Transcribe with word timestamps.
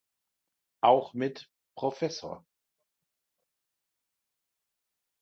Auch 0.81 1.13
mit 1.13 1.51
„Prof. 1.75 2.41